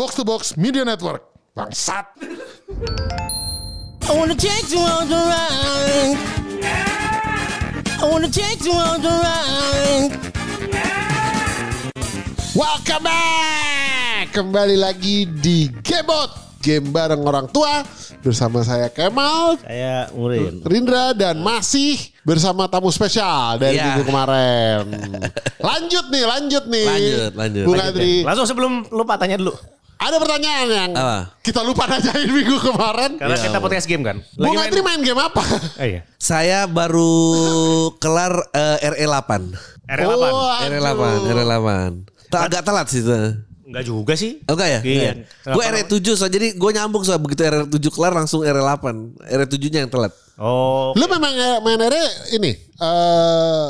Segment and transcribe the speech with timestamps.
[0.00, 1.20] Box to Box Media Network.
[1.52, 2.08] Bangsat.
[4.08, 6.16] I wanna take you on the ride.
[8.00, 10.12] I wanna take you on the ride.
[12.56, 14.32] Welcome back.
[14.32, 16.48] Kembali lagi di Gamebot.
[16.64, 17.84] Game bareng orang tua
[18.24, 20.64] bersama saya Kemal, Saya Urin.
[20.64, 23.84] Rindra dan masih bersama tamu spesial dari Iya.
[23.92, 24.84] minggu kemarin.
[25.68, 26.88] lanjut nih, lanjut nih.
[26.88, 27.64] Lanjut, lanjut.
[27.68, 29.52] Bung Lanjut, Adri, Langsung sebelum lupa tanya dulu.
[30.00, 31.36] Ada pertanyaan yang Apa?
[31.44, 33.20] kita lupa nanyain minggu kemarin.
[33.20, 34.16] Karena Ya, kita podcast game kan.
[34.32, 35.44] Bung Adri main game apa?
[35.76, 36.08] Oh iya.
[36.16, 37.12] Saya baru
[38.00, 39.30] kelar eh, RE8.
[39.84, 40.08] RE8.
[40.08, 41.68] Oh, RE8, RE8.
[42.32, 43.12] Tak agak telat sih itu.
[43.70, 44.40] Enggak juga sih.
[44.48, 44.80] Oh enggak ya?
[44.82, 45.12] Iya.
[45.46, 48.82] Gue RE7 so jadi gue nyambung so begitu RE7 kelar langsung RE8.
[49.28, 50.16] RE7-nya yang telat.
[50.40, 50.96] Oh.
[50.96, 51.30] Lu memang
[51.60, 52.00] main ere
[52.32, 53.68] ini eh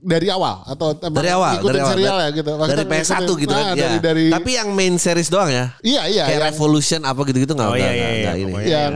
[0.00, 1.92] dari awal atau Dari awal, ngikutin dari awal.
[1.92, 2.50] serial Dari- ya gitu.
[2.50, 3.60] Dari Maksudnya PS1 ngikutin- gitu kan.
[3.60, 3.76] ah, ya.
[3.76, 5.64] Dari dari Tapi yang main series doang ya.
[5.80, 8.50] iya iya Kayak yang, Revolution apa gitu-gitu enggak Oh, iya, iya, iya, ini.
[8.50, 8.68] pokoknya.
[8.68, 8.92] yang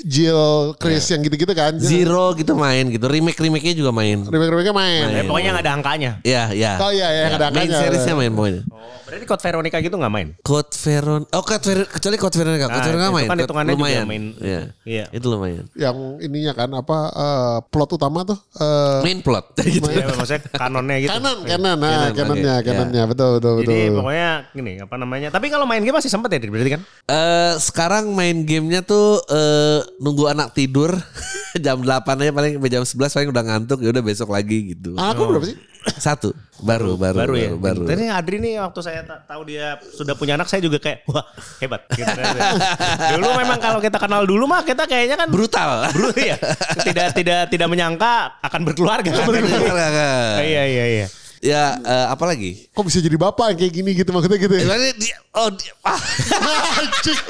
[0.00, 1.74] Jill, Chris yang gitu-gitu kan.
[1.76, 3.04] Zero gitu main gitu.
[3.04, 4.22] Remake-remake-nya juga main.
[4.22, 5.04] Remake-remake main.
[5.12, 6.12] Eh, pokoknya nggak ada angkanya.
[6.20, 6.72] Iya, iya.
[6.78, 7.78] Oh iya iya yang ada Main angkanya.
[7.80, 8.62] seriesnya main pokoknya.
[8.68, 10.28] Oh, berarti Code Veronica gitu nggak main?
[10.40, 13.42] Code Veron, oh Code Veron, kecuali Code Veronica, Code Nah, Veronica itu main, kan Code-
[13.42, 14.24] hitungannya juga lumayan, main.
[14.38, 15.04] Iya, Iya.
[15.10, 15.64] itu lumayan.
[15.72, 19.88] Yang ininya kan apa eh, plot utama tuh eh Main plot, gitu.
[19.88, 21.10] Iya, maksudnya kanonnya gitu.
[21.10, 23.72] kanan kanan nah Kanan, kanannya oke, kanannya betul betul betul.
[23.72, 25.28] Jadi pokoknya gini apa namanya.
[25.30, 26.82] Tapi kalau main game masih sempet ya berarti kan?
[27.08, 30.92] Eh, sekarang main gamenya tuh eh, nunggu anak tidur
[31.64, 31.88] jam 8
[32.20, 34.92] aja paling sampai jam 11 paling udah ngantuk ya udah besok lagi gitu.
[34.94, 35.56] Anakku berapa sih?
[35.88, 37.50] Satu, baru, baru, Baru, baru, ya.
[37.56, 37.82] baru.
[37.88, 41.24] Tadi Adri nih waktu saya ta- tahu dia sudah punya anak saya juga kayak wah
[41.58, 41.88] hebat.
[41.88, 42.34] Gitu kan.
[43.16, 45.88] dulu memang kalau kita kenal dulu mah kita kayaknya kan Brutal.
[45.88, 46.36] bro ya
[46.84, 49.08] tidak tidak tidak menyangka akan berkeluarga.
[49.08, 50.44] kan?
[50.44, 51.06] iya iya iya.
[51.38, 52.66] Ya, eh, apa lagi?
[52.70, 54.64] Kok bisa jadi bapak yang kayak gini gitu maksudnya gitu ya?
[54.66, 56.00] Ini dia, oh, dia, ah,
[56.78, 57.20] anjing.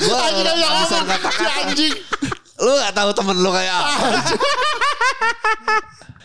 [0.00, 1.50] Gua anjing yang bisa kata-kata.
[1.66, 1.94] Anjing.
[2.60, 3.96] lu gak tahu temen lu kayak apa?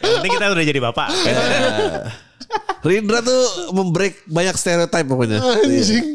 [0.03, 1.07] Penting kita udah jadi bapak.
[2.85, 3.41] Rindra tuh
[3.73, 5.39] membreak banyak stereotype pokoknya.
[5.41, 6.13] Anjing.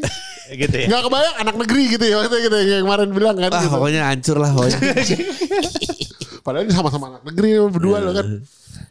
[0.51, 0.87] gitu ya.
[0.91, 3.71] Nggak kebayang anak negeri gitu ya maksudnya gitu yang kemarin bilang kan Ah, gitu.
[3.71, 4.79] pokoknya hancur lah pokoknya.
[6.45, 8.25] Padahal ini sama-sama anak negeri berdua loh kan.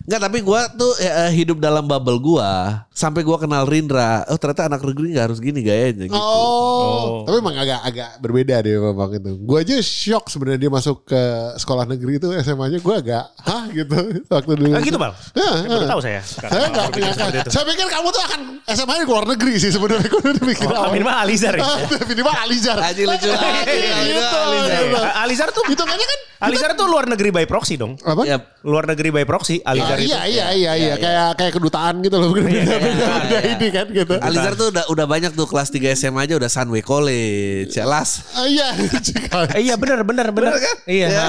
[0.00, 4.26] Enggak tapi gua tuh ya, eh, hidup dalam bubble gua sampai gua kenal Rindra.
[4.26, 6.16] Oh ternyata anak negeri nggak harus gini gayanya gitu.
[6.16, 9.30] Oh, tapi emang agak agak berbeda deh memang itu.
[9.38, 11.22] Gue aja shock sebenarnya dia masuk ke
[11.56, 13.94] sekolah negeri itu SMA-nya gue agak hah gitu
[14.34, 14.68] waktu dulu.
[14.72, 15.12] Ah gitu bal.
[15.32, 15.86] Ya, ya.
[15.86, 16.20] tahu saya.
[16.20, 17.24] Saya nggak menyangka.
[17.46, 20.08] Saya pikir kamu tuh akan SMA di luar negeri sih sebenarnya.
[20.08, 21.62] Gue udah mikir Oh, minimal Alizar ya.
[21.70, 22.76] Ah, Minimal Alizar.
[22.80, 23.30] Aji lucu.
[23.30, 24.02] Gitu, Alizar.
[24.02, 24.96] gitu.
[24.96, 28.00] A- Alizar tuh Hitungannya kan Alizar tuh luar negeri by proxy dong.
[28.00, 28.24] apa?
[28.24, 30.10] Ya, Luar negeri by proxy Ah, Alizar itu.
[30.10, 32.34] iya iya iya iya kayak kayak kedutaan gitu loh.
[32.34, 34.14] Beda beda ini kan gitu.
[34.18, 37.70] Alizar tuh udah udah banyak tuh kelas 3 SMA aja udah Sunway College.
[37.70, 38.26] Ya, Las.
[38.34, 38.68] Ah, Iya.
[39.54, 40.58] Eh, iya benar benar benar.
[40.58, 40.76] Bener kan?
[40.90, 41.08] Iya.
[41.08, 41.26] Ya.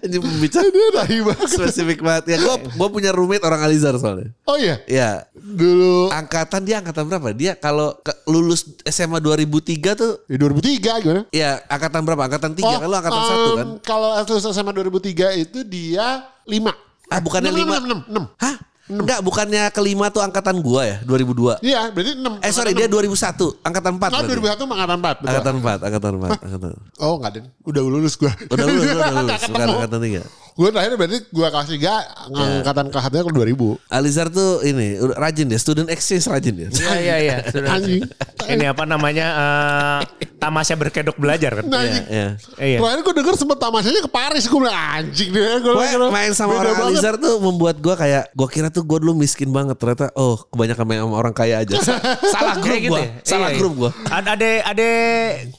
[0.00, 1.48] Ini banget.
[1.52, 2.24] spesifik banget.
[2.32, 4.32] Ya gua gua punya roommate orang Alizar soalnya.
[4.48, 4.80] Oh iya.
[4.88, 7.36] Ya, Dulu angkatan dia angkatan berapa?
[7.36, 11.22] Dia kalau ke- lulus SMA 2003 tuh di 2003 gimana?
[11.28, 12.22] ya angkatan berapa?
[12.24, 13.66] Angkatan 3 kan lu angkatan um, 1 kan?
[13.84, 16.72] Kalau lulus SMA 2003 itu dia 5.
[17.12, 17.76] Ah, bukannya lima.
[17.76, 18.24] 6, 6, 6.
[18.40, 18.54] Hah?
[18.92, 21.64] Enggak, bukannya kelima tuh angkatan gua ya, 2002.
[21.64, 22.44] Iya, berarti 6.
[22.44, 24.28] Eh sorry, dia 2001, angkatan 4 Oh, berarti.
[24.36, 25.16] 2001 mah angkatan 4.
[25.16, 25.28] Betul.
[25.28, 26.72] Angkatan 4, angkatan 4, angkatan.
[27.00, 27.44] Oh, enggak, Den.
[27.64, 28.32] Udah lulus gua.
[28.46, 29.40] Udah lulus, udah lulus.
[29.48, 30.22] Bukan angkatan 3.
[30.52, 32.28] Gua terakhir berarti gua kelas 3
[32.60, 33.88] angkatan kelas 1 ke 2000.
[33.88, 36.68] Alizar tuh ini udah rajin ya, student exchange rajin ya.
[36.68, 37.36] Iya iya iya.
[37.74, 38.04] Anjing.
[38.44, 39.26] Ini apa namanya?
[39.32, 41.64] eh tamasya berkedok belajar kan.
[41.70, 42.04] Nah, anjing.
[42.04, 42.28] Iya.
[42.60, 42.78] Iya.
[42.82, 44.44] Terakhir gue denger sempet tamasyanya ke Paris.
[44.44, 45.56] Gue bilang anjing deh.
[45.62, 49.14] Gue Gue main sama orang Alizar tuh membuat gua kayak gua kira tuh gua dulu
[49.16, 51.76] miskin banget ternyata oh kebanyakan main sama orang kaya aja.
[51.76, 51.98] Sa-
[52.34, 53.00] Salah grup gitu gua.
[53.00, 53.08] ya?
[53.22, 53.58] Salah Iya, iya.
[53.58, 53.90] grup gua.
[54.06, 54.88] Ada ada ada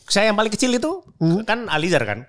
[0.06, 0.92] saya yang paling kecil itu
[1.44, 2.28] kan Alizar kan.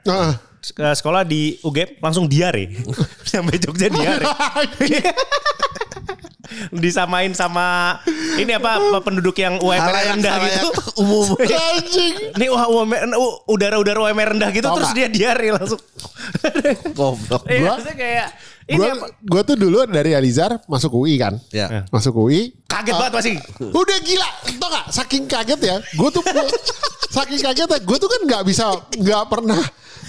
[0.64, 2.72] Ke sekolah di UGM langsung diare.
[3.28, 4.24] Sampai Jogja diare.
[6.70, 7.98] Disamain sama
[8.36, 10.68] ini apa penduduk yang UMR Halayak- rendah gitu.
[10.96, 11.34] umum.
[11.34, 12.14] Anjing.
[12.32, 13.00] Ini UMR,
[13.44, 15.14] udara-udara UMR rendah gitu Tau terus dia nggak?
[15.14, 15.80] diare langsung.
[16.92, 17.42] Goblok.
[17.44, 18.26] Iya, Gua- maksudnya kayak
[18.64, 18.90] ini Gue
[19.20, 21.36] gue tuh dulu dari Alizar masuk UI kan.
[21.52, 21.84] Ya.
[21.92, 22.56] Masuk UI.
[22.64, 23.34] Kaget banget masih.
[23.70, 24.84] Udah gila, tau gak?
[24.90, 26.22] Saking kaget ya, gue tuh
[27.16, 28.64] saking kaget ya, gue tuh kan nggak bisa,
[28.98, 29.60] nggak pernah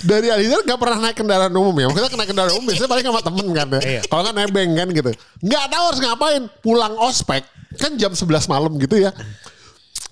[0.05, 1.85] dari Alizar nggak pernah naik kendaraan umum ya.
[1.91, 3.81] Maksudnya naik kendaraan umum biasanya paling sama temen kan ya.
[3.81, 4.01] Iya.
[4.07, 5.11] Kalau nggak nebeng kan gitu.
[5.43, 6.43] Nggak tahu harus ngapain.
[6.63, 7.43] Pulang ospek
[7.75, 9.11] kan jam 11 malam gitu ya.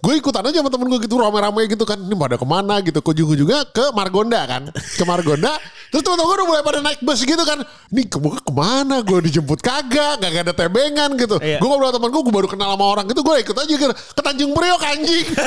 [0.03, 1.95] Gue ikutan aja sama temen gue gitu rame-rame gitu kan.
[1.95, 2.99] Ini pada ke mana gitu.
[2.99, 4.67] Ujung juga ke Margonda kan.
[4.69, 5.55] Ke Margonda.
[5.87, 7.63] Terus temen-temen gue udah mulai pada naik bus gitu kan.
[7.87, 8.99] Ini ke ke mana?
[8.99, 10.19] Gue dijemput kagak.
[10.19, 11.39] Gak ada tebengan gitu.
[11.39, 11.63] Iya.
[11.63, 12.21] Gue ngobrol sama temen gue.
[12.21, 13.23] Gue baru kenal sama orang gitu.
[13.23, 13.93] Gue ikut aja gitu.
[13.95, 15.27] Ke Tanjung Priok anjing.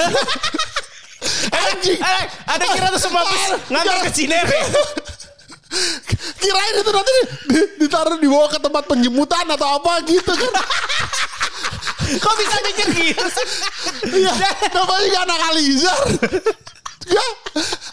[1.57, 4.47] Eh, ada kira tuh semua bus ngantar ke Cinere.
[6.41, 10.53] Kirain itu nanti di- di- ditaruh dibawa ke tempat penjemputan atau apa gitu kan.
[12.07, 13.27] Kok bisa mikir gitu?
[14.07, 14.33] Iya,
[14.75, 16.01] namanya gak anak Alizar.
[17.07, 17.33] Gak,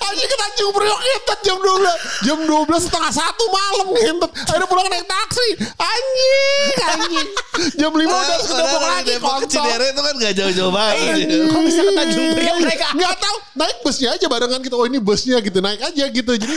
[0.02, 2.26] aja ke Tanjung Priok ngentet jam 12.
[2.26, 4.32] Jam 12 setengah satu malam ngentet.
[4.50, 5.50] Akhirnya pulang naik taksi.
[5.78, 7.30] Anjing, anjing.
[7.78, 9.14] Jam 5 udah ketemu Padahal lagi.
[9.14, 9.46] Depok ke.
[9.54, 10.98] Cinere itu kan gak jauh-jauh banget.
[11.30, 12.94] Kok bisa ke Tanjung Priok naik apa?
[12.98, 14.76] Nggak tahu, naik busnya aja barengan gitu.
[14.82, 16.32] Oh ini busnya gitu, naik aja gitu.
[16.34, 16.54] Jadi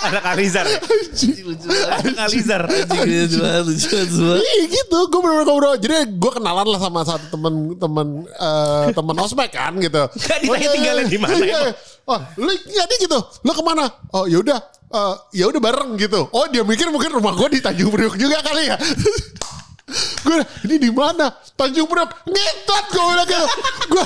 [0.00, 0.66] Anak Alizar.
[0.66, 2.62] Anak Alizar.
[2.68, 4.28] Lucu lucu.
[4.40, 5.76] Iya gitu, gue bener-bener ngobrol.
[5.76, 10.02] Jadi gue kenalan lah sama satu temen-temen eh, temen ospek kan gitu.
[10.16, 11.74] Ditanya tinggalnya di mana emang?
[12.08, 13.18] Oh, lu jadi gitu.
[13.44, 13.84] Lu ke mana?
[14.16, 14.58] Oh yaudah,
[14.90, 16.26] eh, ya udah bareng gitu.
[16.32, 18.76] Oh dia mikir mungkin rumah gue di Tanjung Priok juga kali ya.
[20.26, 20.38] gue
[20.70, 21.28] ini di mana?
[21.54, 22.24] Tanjung Priok.
[22.24, 23.46] Ngetot gue bilang gitu.
[23.92, 24.04] Gue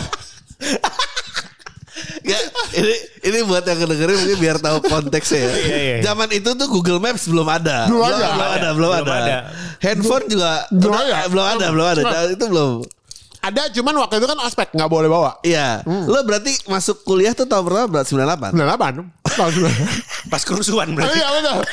[2.21, 2.39] Ya,
[2.75, 5.53] ini ini buat yang dengerin mungkin biar tahu konteksnya ya.
[5.55, 5.97] Iya, iya.
[6.03, 7.87] Zaman itu tuh Google Maps belum ada.
[7.87, 8.27] Belum ada.
[8.29, 9.15] Belum ada, belum Belum ada.
[9.15, 9.37] ada.
[9.79, 11.29] Handphone juga Belum udah- ada.
[11.29, 12.03] belum ada, belum ada.
[12.29, 12.73] Itu belum.
[13.39, 15.37] ada cuman waktu itu kan ospek nggak boleh bawa.
[15.41, 15.85] Iya.
[15.85, 17.87] Lo berarti masuk kuliah tuh tahun berapa?
[17.87, 18.57] Berarti 98.
[18.57, 19.05] 98.
[19.31, 20.33] Tahun 98.
[20.33, 21.15] Pas kerusuhan berarti.
[21.15, 21.57] Iya betul.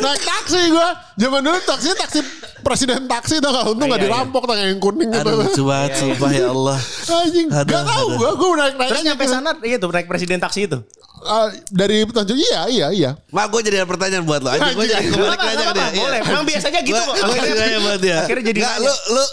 [0.00, 0.88] Naik taksi gue.
[1.18, 2.20] Zaman dulu taksi taksi
[2.60, 3.64] presiden taksi tau gak?
[3.68, 4.06] Untung Iya, gak iya.
[4.06, 5.20] dirampok tau gak, yang kuning gitu.
[5.22, 6.78] Aduh lucu banget sumpah ya Allah.
[7.10, 7.46] Anjing.
[7.48, 8.16] Aduh, gak tau aduh.
[8.16, 8.30] gue.
[8.32, 8.90] Gue naik naik.
[8.90, 10.78] Terus nyampe sana itu naik presiden taksi itu.
[11.20, 13.10] Ah, dari Tanjung iya iya iya.
[13.28, 14.48] Mak gue jadi ada pertanyaan buat lo.
[14.48, 15.88] Anjing gue jadi kembali Nggak nanya ke dia.
[15.92, 16.18] boleh.
[16.18, 16.30] Iya.
[16.32, 17.12] Emang biasanya gitu kok.
[17.12, 18.18] Gue gue jadi nanya buat dia.
[18.24, 18.88] Akhirnya jadi Nggak, nanya.
[18.88, 19.24] lu lu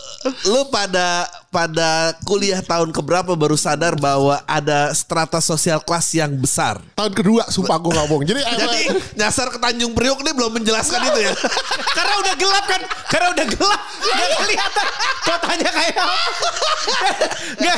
[0.46, 1.08] lu pada
[1.48, 1.90] pada
[2.22, 6.84] kuliah tahun keberapa baru sadar bahwa ada strata sosial kelas yang besar.
[6.92, 8.28] Tahun kedua sumpah gue bohong.
[8.28, 8.82] Jadi, Jadi
[9.16, 11.32] nyasar ke Tanjung Priok ini belum menjelaskan itu ya.
[11.98, 12.82] Karena udah gelap kan.
[13.18, 13.82] Karena udah gelap.
[13.98, 14.88] Gak kelihatan
[15.26, 16.18] kotanya kayak apa.
[17.58, 17.78] Gak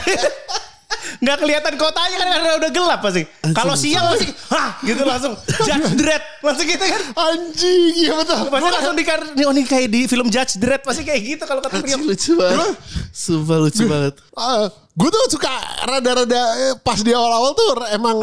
[1.19, 3.23] Gak kelihatan kotanya kan karena udah gelap pasti.
[3.55, 5.33] Kalau siang pasti, hah gitu langsung.
[5.63, 6.23] Judge Dredd.
[6.43, 7.01] Langsung gitu kan.
[7.15, 8.47] anjing iya betul.
[8.51, 9.03] Pasti langsung di
[9.47, 10.83] oh ini kayak di film Judge Dredd.
[10.83, 12.03] Pasti kayak gitu kalau kata Priok.
[12.03, 12.75] lucu banget.
[13.15, 14.15] Sumpah lucu banget.
[14.99, 15.53] gue tuh suka
[15.87, 18.19] rada-rada eh, pas di awal-awal tuh emang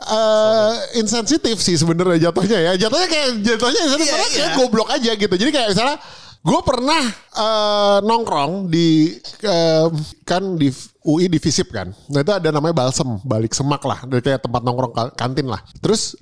[0.00, 2.72] eh, insensitif sih sebenarnya jatuhnya ya.
[2.88, 5.34] Jatuhnya kayak jatuhnya insensitif Iya, karena kayak goblok aja gitu.
[5.36, 5.96] Jadi kayak misalnya
[6.44, 9.88] gue pernah eh, nongkrong di eh,
[10.28, 10.68] kan di
[11.04, 11.92] UI di Visip kan.
[12.08, 14.08] Nah itu ada namanya balsem, balik semak lah.
[14.08, 15.60] Dari kayak tempat nongkrong ka- kantin lah.
[15.78, 16.16] Terus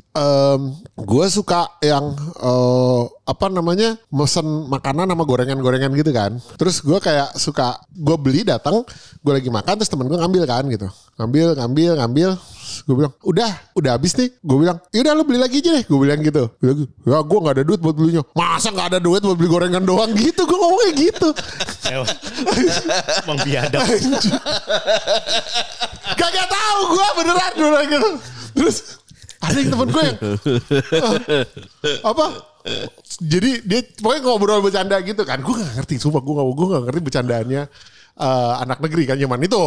[0.93, 6.37] gue suka yang eh, apa namanya mesen makanan sama gorengan-gorengan gitu kan.
[6.59, 8.83] Terus gue kayak suka gue beli datang,
[9.23, 10.91] gue lagi makan terus temen gue ngambil kan gitu.
[11.17, 12.31] Ngambil, ngambil, ngambil.
[12.89, 14.33] Gue bilang, udah, udah habis nih.
[14.41, 15.85] Gue bilang, yaudah lu beli lagi aja deh.
[15.85, 16.49] Gue bilang gitu.
[16.57, 18.25] Bilang, ya gue gak ada duit buat belinya.
[18.33, 20.49] Masa gak ada duit buat beli gorengan doang gitu.
[20.49, 21.29] Gue ngomongnya gitu.
[23.23, 23.81] Emang biadab.
[26.13, 28.09] Kagak tahu gue beneran bilang gitu.
[28.53, 28.77] Terus
[29.43, 30.17] ada yang temen gue yang
[31.27, 32.25] eh, apa?
[33.19, 35.43] Jadi dia pokoknya ngobrol bercanda gitu kan.
[35.43, 37.63] Gue gak ngerti, sumpah gue gak, gue gak ngerti bercandaannya
[38.19, 39.65] eh, anak negeri kan zaman itu.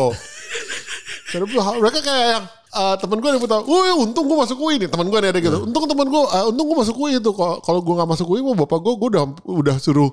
[1.36, 4.88] Gua- mereka kayak yang eh, temen gue yang tahu, woi untung gue masuk UI nih
[4.88, 5.58] temen gue nih ada gitu.
[5.68, 7.32] Untung temen gue, eh, untung gue masuk UI itu.
[7.36, 10.12] Kalau kalau gue nggak masuk UI, mau bapak gue, gue udah udah suruh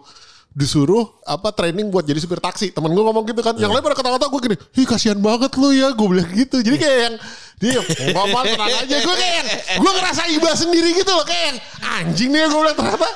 [0.53, 2.73] disuruh apa training buat jadi supir taksi.
[2.73, 3.57] Temen gue ngomong gitu kan.
[3.57, 5.93] Yang lain pada kata-kata gue gini, ih kasihan banget lu ya.
[5.97, 6.61] Gue bilang gitu.
[6.61, 7.15] Jadi kayak yang
[7.61, 7.81] dia
[8.13, 8.97] bapak tenang aja.
[9.01, 9.49] Gue kayak yang,
[9.81, 11.25] gue ngerasa iba sendiri gitu loh.
[11.25, 11.59] Kayak yang
[12.01, 13.09] anjing nih gue bilang ternyata.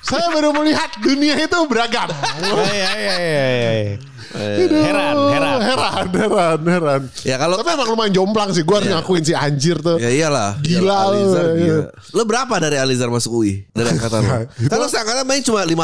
[0.00, 2.10] Saya baru melihat dunia itu beragam.
[2.50, 3.96] Iya iya iya iya.
[4.30, 5.58] Aduh, Heran, heran.
[5.60, 7.00] heran, heran, heran.
[7.22, 8.62] Ya kalau Tapi emang lumayan jomplang sih.
[8.62, 9.96] Gue harus ngakuin si anjir tuh.
[9.96, 10.54] Ya iyalah.
[10.60, 11.60] Gila Alizar lu, gila.
[11.60, 11.78] iya.
[12.10, 13.66] Lo berapa dari Alizar masuk UI?
[13.68, 14.34] Dari angkatan lo?
[14.46, 15.74] Kan lo seangkatan main cuma 50,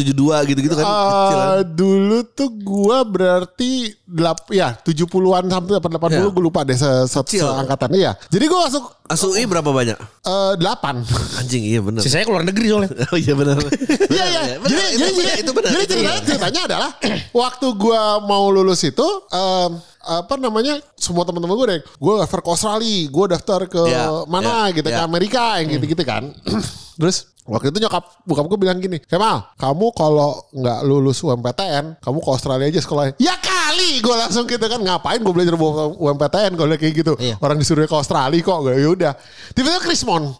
[0.00, 0.16] 72
[0.48, 0.84] gitu-gitu kan.
[0.84, 0.96] kecil
[1.36, 1.48] kan?
[1.52, 3.70] Eh, dulu tuh gue berarti
[4.02, 6.26] delap, ya 70-an sampai 80 Ya.
[6.26, 7.46] gue lupa deh se, se, Kecil.
[7.46, 8.12] seangkatan iya.
[8.26, 9.98] Jadi gue masuk Masuk UI berapa banyak?
[10.22, 11.02] eh, 8.
[11.36, 11.98] Anjing iya bener.
[11.98, 12.90] Sisanya keluar negeri soalnya.
[13.10, 13.58] Oh iya benar.
[14.06, 14.42] Iya iya.
[14.56, 15.70] Benar, Jadi itu jadi benar, jadi itu benar.
[15.70, 16.28] jadi itu ceritanya, benar.
[16.30, 16.90] ceritanya adalah
[17.42, 17.89] waktu gue
[18.22, 19.70] mau lulus itu em,
[20.00, 24.68] apa namanya semua teman-teman gue deh gue daftar ke Australia gue daftar ke Ya, mana
[24.70, 25.04] ya, gitu ke ya.
[25.04, 26.32] Amerika yang gitu-gitu kan.
[27.00, 32.18] Terus waktu itu nyokap bokap gue bilang gini Kemal kamu kalau nggak lulus UMPTN kamu
[32.18, 33.14] ke Australia aja sekolahnya.
[33.18, 34.78] Ya kali gue langsung gitu kan.
[34.78, 35.54] Ngapain gue belajar
[35.90, 37.12] UMPTN kalau kayak gitu?
[37.18, 37.34] Iya.
[37.38, 39.12] orang disuruh ke Australia kok gue yaudah
[39.52, 40.30] tiba-tiba Krismon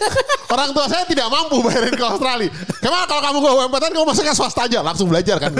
[0.54, 2.50] orang tua saya tidak mampu bayarin ke Australia.
[2.80, 4.78] Kemal kalau kamu ke UMPTN kamu masuknya swasta aja.
[4.80, 5.52] Langsung belajar kan.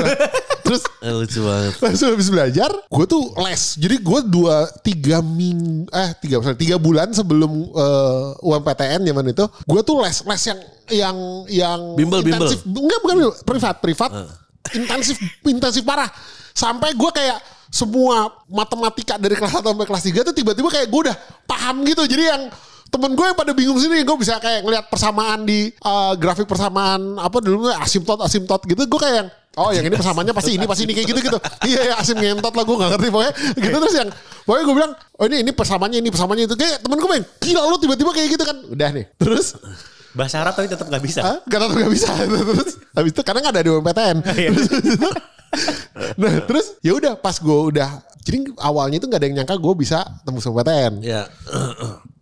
[0.65, 1.77] Terus Eh, lucu banget.
[1.85, 3.63] langsung habis belajar gue tuh les.
[3.77, 9.45] Jadi gue dua tiga ming eh tiga sorry, tiga bulan sebelum eh, UMPTN zaman itu
[9.45, 10.61] gue tuh les les yang
[10.93, 11.17] yang
[11.49, 12.45] yang Bimbel, bimbel.
[12.45, 12.61] intensif.
[12.67, 14.11] Enggak bukan bimbel, privat privat.
[14.73, 16.09] Intensif intensif parah.
[16.55, 17.39] Sampai gue kayak
[17.75, 22.07] semua matematika dari kelas 1 sampai kelas 3 tuh tiba-tiba kayak gue udah paham gitu.
[22.07, 22.43] Jadi yang
[22.95, 27.19] temen gue yang pada bingung sini gue bisa kayak ngeliat persamaan di eh, grafik persamaan
[27.19, 28.87] apa dulu asimtot asimtot gitu.
[28.87, 31.39] Gue kayak yang oh yang ini persamaannya pasti ini pasti ini kayak gitu gitu.
[31.71, 33.33] Iya ya asim ngentot lah gue gak ngerti pokoknya.
[33.59, 34.09] Gitu terus yang
[34.47, 36.55] pokoknya gue bilang oh ini ini persamaannya ini persamaannya itu.
[36.55, 38.57] Kayak temen gue bilang gila lu tiba-tiba kayak gitu kan.
[38.71, 39.05] Udah nih.
[39.19, 39.47] Terus
[40.15, 41.21] Bahasa Arab tapi tetap gak bisa.
[41.21, 41.39] Hah?
[41.45, 44.51] Gak tau gak bisa terus habis itu karena nggak ada di UMPTN Iya.
[46.19, 49.75] nah terus ya udah pas gue udah jadi awalnya itu nggak ada yang nyangka gue
[49.77, 51.27] bisa tembus UMPTN Ya.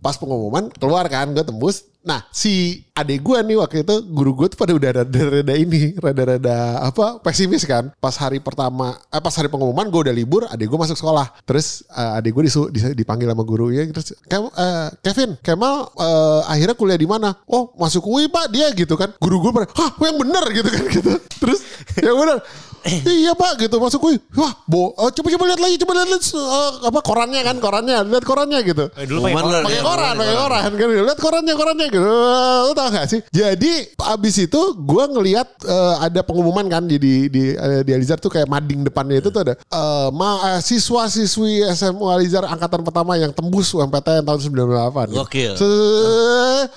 [0.02, 1.86] Pas pengumuman keluar kan gue tembus.
[2.02, 6.82] Nah si adik gue nih waktu itu guru gue tuh pada udah rada-rada ini rada-rada
[6.82, 7.94] apa pesimis kan.
[7.96, 11.30] Pas hari pertama eh, pas hari pengumuman gue udah libur adik gue masuk sekolah.
[11.46, 16.40] Terus eh, adik gue disu, dis- dipanggil sama gurunya terus "Kem- eh, Kevin Kemal eh,
[16.50, 17.38] akhirnya kuliah di mana?
[17.46, 19.14] Oh masuk UI pak dia gitu kan.
[19.22, 20.44] Guru gue pada hah yang bener?
[20.50, 21.10] gitu kan gitu.
[21.38, 21.62] Terus
[22.02, 22.42] yang bener
[23.06, 26.70] iya pak gitu masuk UI wah bo eh, coba-coba lihat lagi coba lihat, lihat eh,
[26.86, 29.62] apa korannya kan korannya lihat korannya gitu Eh, dulu pakai koran.
[29.62, 30.88] pakai Iya, koran, pakai koran kan.
[30.92, 32.06] Lihat korannya, korannya gitu.
[32.66, 33.20] Lu tau gak sih?
[33.30, 38.18] Jadi abis itu gue ngeliat eh, ada pengumuman kan di di di, eh, di Alizar
[38.18, 42.82] tuh kayak mading depannya itu tuh ada eh, ma, eh, siswa siswi SMU Alizar angkatan
[42.82, 45.14] pertama yang tembus UMPTN tahun 98.
[45.14, 45.52] Gokil.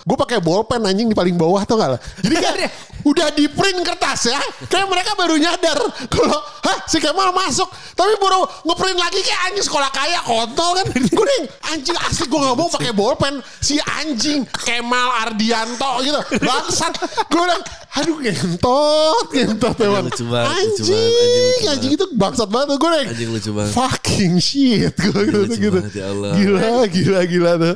[0.01, 1.99] Gue pakai bolpen anjing di paling bawah tuh gak lah.
[2.21, 2.71] Jadi kayak
[3.05, 4.41] udah di print kertas ya.
[4.65, 5.77] Kayak mereka baru nyadar
[6.09, 7.69] kalau hah si Kemal masuk.
[7.93, 10.85] Tapi baru ngeprint lagi kayak anjing sekolah kaya kontol kan.
[10.89, 13.39] Gue nih anjing asli gue mau pakai bolpen.
[13.61, 16.19] Si anjing Kemal Ardianto gitu.
[16.41, 16.93] Bangsat.
[17.29, 17.45] Gue
[17.95, 19.27] aduh ngentot.
[19.31, 20.03] Ngentot emang.
[20.07, 20.95] lucu banget, lucu Anjing.
[20.95, 22.75] banget, anjing lucu Anjing itu bangsat banget tuh.
[22.75, 23.71] Gue bilang Anjing lucu banget.
[23.71, 24.93] fucking shit.
[24.99, 25.37] Gue gitu.
[25.47, 25.79] lucu gitu.
[25.79, 26.31] banget, ya Allah.
[26.35, 27.75] Gila gila gila tuh.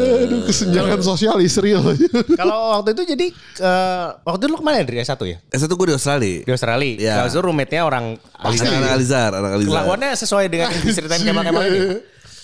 [0.00, 1.82] Aduh kesenjangan sosial Israel.
[2.40, 3.26] Kalau waktu itu jadi
[3.60, 5.36] eh, waktu itu lu ke mana dari S1 ya?
[5.52, 6.36] S1 gue di Australia.
[6.42, 6.92] Di Australia.
[6.96, 7.12] Iya.
[7.20, 8.04] Kalau itu roommate-nya orang.
[8.40, 8.72] Alizar.
[8.72, 9.70] Anak Alizar, anak Alizar.
[9.76, 11.80] Kelakuannya sesuai dengan yang diceritain Kemal-Kemal ini.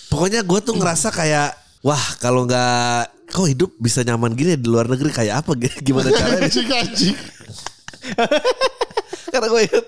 [0.07, 1.49] Pokoknya gue tuh ngerasa kayak
[1.81, 6.47] wah kalau nggak kok hidup bisa nyaman gini di luar negeri kayak apa gimana caranya?
[9.27, 9.85] Karena gue inget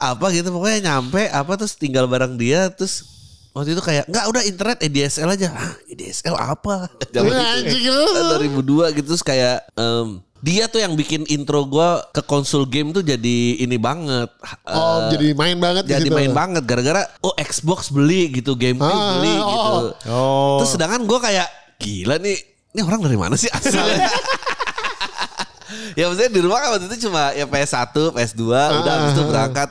[0.00, 3.04] apa gitu pokoknya nyampe apa terus tinggal bareng dia terus
[3.52, 5.48] waktu itu kayak nggak udah internet EDSL aja.
[5.52, 6.88] Ah, EDSL apa?
[7.14, 8.56] Zaman Anjing itu lu.
[8.64, 13.04] 2002 gitu terus kayak em, dia tuh yang bikin intro gue ke konsol game tuh
[13.04, 14.32] jadi ini banget.
[14.64, 16.16] Oh, Eh, jadi main banget di jadi situ.
[16.16, 19.46] main banget gara-gara oh Xbox beli gitu game Ah, beli oh.
[19.46, 19.76] gitu.
[20.08, 20.56] Oh.
[20.58, 24.06] Terus sedangkan gue kayak gila nih ini orang dari mana sih asalnya?
[25.98, 28.42] ya maksudnya di rumah kan waktu itu cuma ya PS1, PS2,
[28.82, 29.70] udah habis itu berangkat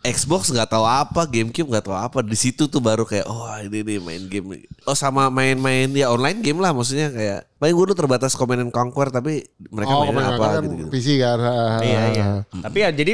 [0.00, 2.24] Xbox nggak tahu apa, GameCube nggak tahu apa.
[2.24, 4.56] Di situ tuh baru kayak oh ini nih main game.
[4.56, 4.64] nih.
[4.88, 8.72] Oh sama main-main ya online game lah maksudnya kayak paling gue dulu terbatas Command and
[8.72, 10.88] Conquer tapi mereka Oh, kebanyakan apa kan gitu-gitu.
[10.88, 11.38] PC kan.
[11.84, 12.26] Iya iya.
[12.48, 13.12] Tapi ya jadi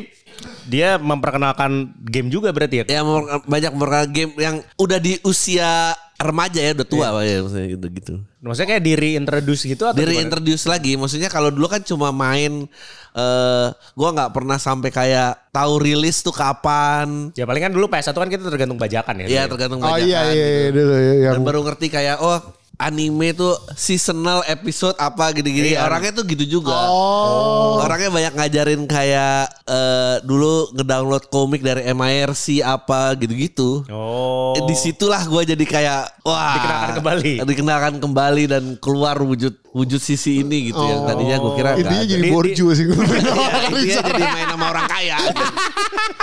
[0.71, 2.85] dia memperkenalkan game juga berarti ya.
[2.87, 3.03] Ya
[3.43, 8.15] banyak memperkenalkan game yang udah di usia remaja ya udah tua Pak, ya maksudnya gitu-gitu.
[8.41, 10.13] Maksudnya kayak di reintroduce gitu atau Di gimana?
[10.17, 12.65] reintroduce lagi, maksudnya kalau dulu kan cuma main,
[13.13, 17.33] eh gua nggak pernah sampai kayak tahu rilis tuh kapan.
[17.37, 19.27] Ya paling kan dulu PS1 kan kita tergantung bajakan ya.
[19.29, 20.41] Ya dulu tergantung Oh banyak iya iya gitu.
[20.41, 22.39] iya, dulu ya, yang Dan baru ngerti kayak oh
[22.77, 25.73] anime tuh seasonal episode apa gini-gini.
[25.73, 25.85] Iya.
[25.85, 26.77] Orangnya tuh gitu juga.
[26.87, 27.81] Oh.
[27.81, 33.81] Orangnya banyak ngajarin kayak eh dulu ngedownload komik dari MIRC apa gitu-gitu.
[33.89, 34.53] Oh.
[34.59, 37.33] Di situlah gue jadi kayak wah Dikenalkan kembali.
[37.43, 42.25] dikenalkan kembali dan keluar wujud wujud sisi ini gitu yang tadinya gue kira Intinya jadi
[42.25, 42.85] Di- borju sih.
[43.27, 45.17] Iya, intinya jadi main sama orang kaya.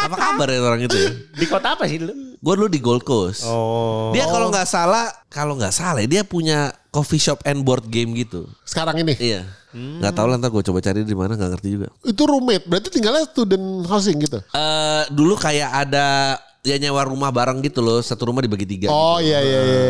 [0.03, 1.11] Apa kabar ya orang itu ya?
[1.35, 2.13] Di kota apa sih dulu?
[2.43, 3.47] Gue dulu di Gold Coast.
[3.47, 4.11] Oh.
[4.11, 8.11] Dia kalau nggak salah, kalau nggak salah ya, dia punya coffee shop and board game
[8.13, 8.45] gitu.
[8.67, 9.15] Sekarang ini.
[9.15, 9.47] Iya.
[9.73, 11.87] Nggak tahu lah ntar gue coba cari di mana nggak ngerti juga.
[12.05, 12.67] Itu roommate.
[12.67, 14.37] Berarti tinggalnya student housing gitu.
[14.53, 18.91] Eh dulu kayak ada ya nyewa rumah bareng gitu loh, satu rumah dibagi tiga.
[18.91, 19.33] Oh gitu.
[19.33, 19.81] iya iya iya.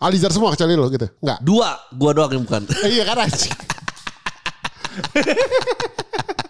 [0.00, 1.04] Alizar semua kecuali lo gitu.
[1.20, 1.38] Enggak.
[1.44, 2.64] Dua, gua doang yang bukan.
[2.94, 3.50] iya kan anjing.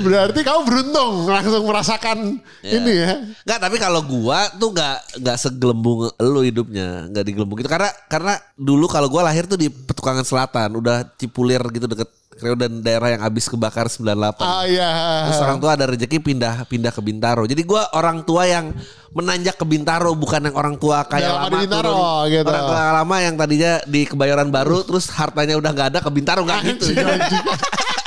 [0.00, 2.18] Berarti kamu beruntung langsung merasakan
[2.64, 3.12] ini ya.
[3.44, 7.68] Nggak, tapi kalau gua tuh nggak nggak segelembung lu hidupnya, nggak digelembung gitu.
[7.68, 12.08] Karena karena dulu kalau gua lahir tuh di Petukangan Selatan, udah Cipulir gitu deket
[12.40, 14.40] Kreo dan daerah yang habis kebakar 98.
[14.40, 14.90] Ah iya.
[15.28, 17.44] Terus orang tua ada rezeki pindah pindah ke Bintaro.
[17.44, 18.72] Jadi gua orang tua yang
[19.12, 22.32] menanjak ke Bintaro bukan yang orang tua kayak Udah lama Bintaro, turun.
[22.32, 22.48] gitu.
[22.48, 26.40] Orang tua lama yang tadinya di Kebayoran Baru terus hartanya udah nggak ada ke Bintaro
[26.48, 26.84] nggak gitu.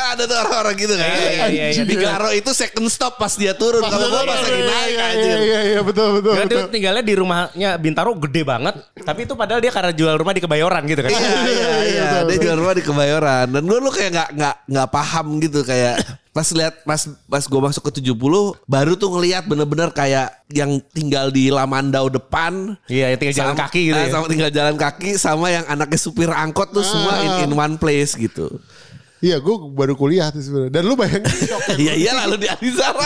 [0.00, 1.04] Kan ada tuh orang-orang gitu kan.
[1.06, 1.82] Iya, iya, iya.
[1.84, 3.80] Bintaro itu second stop pas dia turun.
[3.80, 5.28] Kalau gua pas lagi naik Iya, anjir.
[5.28, 6.32] Iya iya iya betul betul.
[6.32, 6.64] Berarti betul.
[6.64, 8.74] lu tinggalnya di rumahnya Bintaro gede banget.
[8.96, 11.10] Tapi itu padahal dia karena jual rumah di Kebayoran gitu kan.
[11.10, 12.02] Iya iya iya.
[12.02, 15.60] betul, Dia jual rumah di Kebayoran dan gue lu kayak nggak nggak nggak paham gitu
[15.60, 15.94] kayak
[16.30, 18.14] pas lihat pas pas gue masuk ke 70
[18.64, 23.62] baru tuh ngelihat bener-bener kayak yang tinggal di Lamandau depan Iya, yang tinggal jalan sama-
[23.66, 24.10] kaki gitu eh, ya.
[24.10, 28.14] sama tinggal jalan kaki sama yang anaknya supir angkot tuh semua in, in one place
[28.14, 28.46] gitu
[29.20, 30.72] Iya gue baru kuliah tuh sebenarnya.
[30.72, 31.28] Dan lu bayangin
[31.84, 33.04] Iya iya lalu di Alizara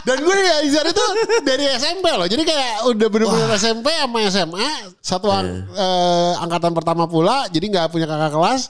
[0.00, 1.04] Dan gue di Aizar itu
[1.44, 2.24] dari SMP loh.
[2.24, 4.68] Jadi kayak udah bener-bener SMP sama SMA.
[4.96, 7.44] Satu ang- eh, angkatan pertama pula.
[7.52, 8.62] Jadi gak punya kakak kelas.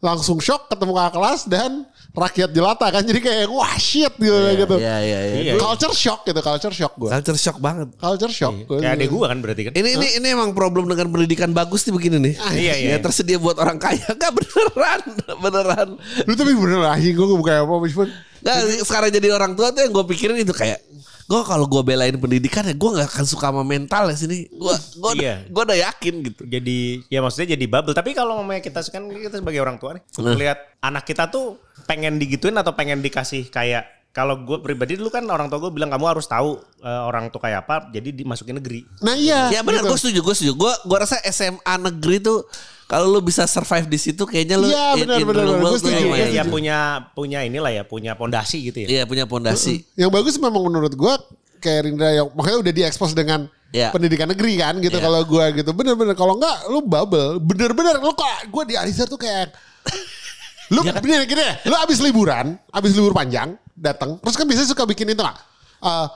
[0.00, 1.84] Langsung shock ketemu kakak kelas dan
[2.18, 3.00] rakyat jelata kan.
[3.00, 4.34] Jadi kayak wah shit gitu.
[4.34, 4.76] gitu.
[4.76, 5.52] Iya iya iya Iya.
[5.56, 6.38] Culture shock gitu.
[6.38, 7.08] Culture shock gue.
[7.08, 8.54] Culture shock banget Culture shock.
[8.64, 9.72] Gua- Kayak adek gua kan berarti kan.
[9.72, 12.34] ini ini ini emang problem dengan pendidikan bagus nih begini nih.
[12.52, 12.88] Iya, iya.
[12.92, 15.02] Ya, tersedia buat orang kaya nggak beneran,
[15.38, 15.88] beneran.
[16.22, 16.96] Lu tapi bener lah.
[16.98, 17.74] Gue bukan apa.
[17.78, 18.08] Meskipun
[18.38, 18.56] Nggak,
[18.86, 20.78] sekarang jadi orang tua tuh yang gue pikirin itu kayak
[21.28, 24.48] gue kalau gue belain pendidikan ya gue nggak akan suka sama mental ya sini.
[24.48, 25.44] Gue gue Iya.
[25.44, 26.42] gue udah yakin gitu.
[26.48, 27.92] Jadi ya maksudnya jadi bubble.
[27.92, 32.16] Tapi kalau mamanya kita kan kita sebagai orang tua nih, melihat anak kita tuh pengen
[32.16, 36.16] digituin atau pengen dikasih kayak kalau gue pribadi dulu kan orang tua gue bilang kamu
[36.16, 38.88] harus tahu eh, orang tuh kayak apa, jadi dimasukin negeri.
[39.04, 39.52] Nah iya.
[39.52, 39.92] Ya benar gitu.
[39.92, 40.52] gue setuju gue setuju.
[40.56, 42.48] Gue gue rasa SMA negeri tuh
[42.88, 45.62] kalau lu bisa survive di situ kayaknya lu Iya, in- benar, in benar, real benar.
[45.62, 46.00] Gua setuju.
[46.02, 46.24] lumayan.
[46.24, 46.76] Ya, ya punya
[47.12, 48.88] punya inilah ya, punya pondasi gitu ya.
[48.88, 49.84] Iya punya pondasi.
[49.92, 51.14] Yang bagus memang menurut gue
[51.58, 53.92] kayak Rindra yang makanya udah diekspos dengan Iya.
[53.92, 55.04] pendidikan negeri kan gitu Iya.
[55.04, 59.20] kalau gue gitu bener-bener kalau enggak lu bubble bener-bener lu kok gue di Alizar tuh
[59.20, 59.52] kayak
[60.72, 64.84] lu bener gini deh lu abis liburan abis libur panjang datang terus kan biasanya suka
[64.84, 65.36] bikin itu nggak
[65.78, 66.06] Eh,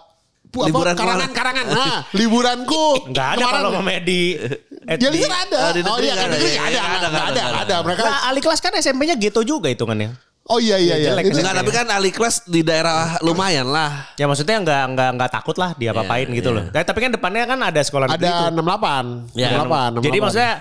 [0.53, 1.35] pu- Liburan apa, karangan ke mana?
[1.35, 3.57] karangan nah liburanku Enggak ada kemarin.
[3.57, 4.59] kalau mamanya di eh,
[4.93, 6.27] di di- Alizar ada Oh, di oh iya nggak ada.
[6.31, 7.77] negeri Iya, ada iya, nggak ada, ada nggak ada, ada nggak ada.
[7.81, 10.11] mereka Nah, Ali kelas kan SMP-nya gitu juga hitungannya.
[10.45, 11.41] oh iya iya iya jelek Itu- kan?
[11.41, 14.11] Enggak, tapi kan Ali kelas di daerah lumayan lah.
[14.13, 16.57] Ya maksudnya nggak nggak nggak takut lah dia apa-apain Iya, gitu iya.
[16.59, 16.65] loh.
[16.69, 18.59] Nah, tapi kan depannya kan ada sekolah negeri ada tuh.
[18.59, 19.49] 68 Iya.
[19.57, 20.53] 68 Jadi maksudnya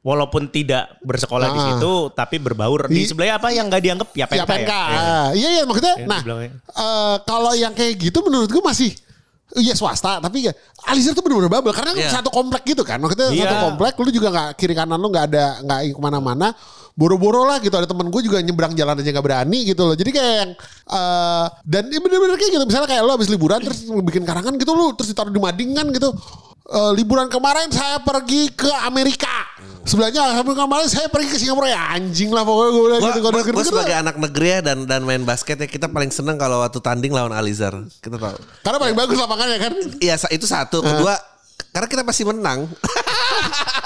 [0.00, 1.66] walaupun tidak bersekolah di Ah.
[1.66, 4.68] situ tapi berbaur di Di- sebelahnya apa yang nggak dianggap ya Ya PK PNK.
[4.68, 4.80] ya.
[4.86, 5.00] Iya.
[5.00, 5.94] Ah, Iya iya maksudnya.
[5.94, 6.20] Yang Nah
[6.76, 8.92] eh, kalau yang kayak gitu menurut gue masih
[9.50, 10.52] Iya swasta tapi ya
[10.86, 12.10] Alizar tuh bener-bener bubble karena kan Iya.
[12.12, 13.42] satu komplek gitu kan maksudnya Iya.
[13.44, 16.54] satu komplek lu juga nggak kiri kanan lu nggak ada nggak ke mana-mana
[16.98, 17.74] boro-boro lah gitu.
[17.74, 19.96] Ada temen gue juga nyebrang jalan aja nggak berani gitu loh.
[19.96, 20.50] Jadi kayak yang
[20.90, 22.64] eh, dan ya bener-bener kayak gitu.
[22.66, 25.86] Misalnya kayak lu habis liburan terus bikin karangan gitu lu terus ditaruh di mading kan
[25.90, 26.10] gitu.
[26.70, 29.30] Eh, liburan kemarin saya pergi ke Amerika.
[29.80, 31.66] Sebelahnya sampai kemarin saya pergi ke Singapura.
[31.66, 35.00] Ya anjing lah pokoknya gue bilang gitu gua gitu-gitu sebagai anak negeri ya dan dan
[35.02, 37.74] main basket ya kita paling seneng kalau waktu tanding lawan Alizar.
[37.98, 38.38] Kita tahu.
[38.62, 39.72] Karena paling bagus lapangannya kan.
[39.98, 40.78] Iya itu satu.
[40.84, 41.29] Kedua
[41.70, 42.66] karena kita pasti menang.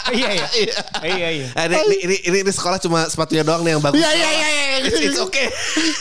[0.04, 0.46] Iya iya.
[1.00, 1.48] Iya iya.
[1.56, 3.96] Eh, ini, ini, ini, ini, ini sekolah cuma sepatunya doang nih yang bagus.
[3.96, 4.76] Iya iya iya iya.
[4.84, 5.48] It's, it's okay.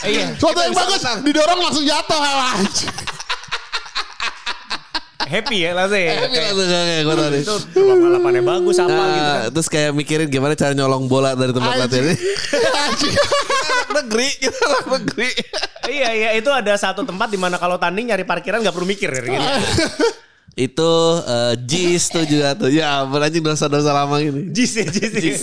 [0.04, 0.36] Iya.
[0.36, 1.20] Kita yang bagus menang.
[1.24, 2.20] didorong langsung jatuh.
[5.24, 6.20] Happy ya langsung ya.
[6.20, 7.40] Tapi langsung kayak gue tadi.
[7.48, 9.44] Itu lapangannya bagus apa Nah, gitu kan.
[9.56, 12.16] Terus kayak mikirin gimana cara nyolong bola dari tempat latihan ini.
[14.04, 15.32] Negeri, kita anak negeri.
[15.88, 19.10] Iya iya itu ada satu tempat di mana kalau tanding nyari parkiran nggak perlu mikir
[19.16, 19.38] ya, gitu.
[20.56, 22.70] Itu eh, Jis tuh juga tuh.
[22.70, 24.50] Ya ampun anjing dosa-dosa lama gini.
[24.50, 25.12] Jis ya jis.
[25.12, 25.42] Jis.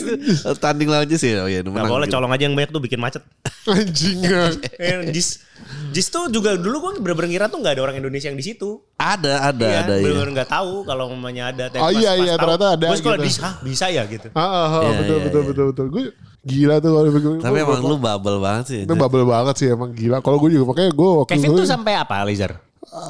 [0.57, 1.43] Tanding lawan Jis ya.
[1.43, 1.91] Oh iya Gak menang.
[1.91, 2.15] boleh gitu.
[2.15, 3.23] colong aja yang banyak tuh bikin macet.
[3.67, 4.23] Anjing.
[4.77, 5.43] Eh, Jis
[5.91, 8.81] Jis tuh juga dulu gue bener-bener ngira tuh nggak ada orang Indonesia yang di situ.
[8.97, 10.03] Ada, ada, Iya, ada ya.
[10.03, 11.65] bener-bener nggak tahu kalau mamanya ada.
[11.69, 13.27] Tapi Oh, pas- iya, pas iya, tahu, ternyata ada Gue sekolah gitu.
[13.27, 14.29] Jis, hah bisa ya gitu.
[14.31, 15.49] Ah, ah, ah, Iya, betul iya, betul iya.
[15.51, 15.87] betul betul.
[15.91, 16.03] Gue
[16.41, 17.31] gila tuh kalau bikin.
[17.41, 18.81] Tapi emang lu bubble banget sih.
[18.87, 20.17] itu bubble banget sih emang gila.
[20.21, 22.53] Kalau gue juga makanya gue waktu Kevin itu tuh sampai apa Lizar?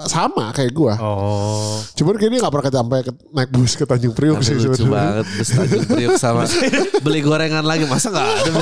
[0.05, 0.95] Sama kayak gue.
[1.01, 1.81] Oh.
[1.97, 5.25] Cuman kayaknya nggak pernah sampai ke, naik bus ke Tanjung Priok Tapi sih lucu banget
[5.25, 6.45] Terus Tanjung Priok sama
[7.05, 8.53] Beli gorengan lagi Masa gak ada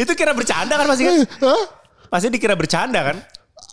[0.00, 1.14] Itu kira bercanda kan pasti kan?
[1.20, 1.62] Eh, Hah?
[2.10, 3.16] Pasti dikira bercanda kan?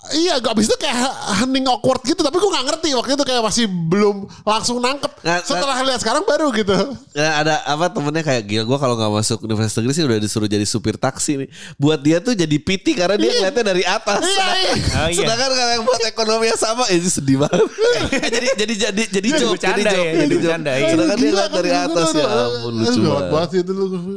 [0.10, 0.98] Iya, gak abis itu kayak
[1.42, 2.20] hening awkward gitu.
[2.20, 5.12] Tapi gue gak ngerti waktu itu kayak masih belum langsung nangkep.
[5.20, 6.76] Nggak, Setelah lihat sekarang baru gitu.
[7.12, 10.46] Ya, ada apa temennya kayak gila gue kalau nggak masuk universitas negeri sih udah disuruh
[10.46, 11.50] jadi supir taksi nih.
[11.76, 14.22] Buat dia tuh jadi PT karena dia ngeliatnya dari atas.
[14.22, 14.74] Iya, iya.
[14.74, 15.18] Oh, iya.
[15.18, 17.60] Sedangkan kalau yang buat ekonomi yang sama itu sedih banget.
[18.08, 20.40] Eh, jadi jadi jadi jadi Jadi joke, bercanda joke, ya, jadi joke.
[20.40, 20.88] bercanda, iya.
[20.88, 23.50] Sedangkan dia ngeliat dari atas ya ampun lucu banget.